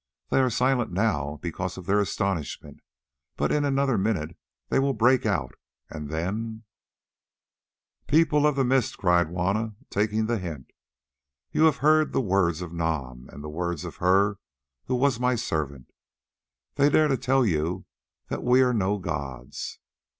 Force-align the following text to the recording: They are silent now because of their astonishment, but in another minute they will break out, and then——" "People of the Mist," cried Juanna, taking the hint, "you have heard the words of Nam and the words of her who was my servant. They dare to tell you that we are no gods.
They 0.31 0.39
are 0.39 0.49
silent 0.49 0.91
now 0.91 1.37
because 1.43 1.77
of 1.77 1.85
their 1.85 1.99
astonishment, 1.99 2.79
but 3.37 3.51
in 3.51 3.63
another 3.63 3.99
minute 3.99 4.35
they 4.69 4.79
will 4.79 4.95
break 4.95 5.27
out, 5.27 5.53
and 5.91 6.09
then——" 6.09 6.63
"People 8.07 8.47
of 8.47 8.55
the 8.55 8.63
Mist," 8.63 8.97
cried 8.97 9.27
Juanna, 9.27 9.75
taking 9.91 10.25
the 10.25 10.39
hint, 10.39 10.71
"you 11.51 11.65
have 11.65 11.77
heard 11.85 12.13
the 12.13 12.19
words 12.19 12.63
of 12.63 12.73
Nam 12.73 13.29
and 13.31 13.43
the 13.43 13.47
words 13.47 13.85
of 13.85 13.97
her 13.97 14.39
who 14.85 14.95
was 14.95 15.19
my 15.19 15.35
servant. 15.35 15.91
They 16.77 16.89
dare 16.89 17.07
to 17.07 17.15
tell 17.15 17.45
you 17.45 17.85
that 18.29 18.43
we 18.43 18.61
are 18.63 18.73
no 18.73 18.97
gods. 18.97 19.77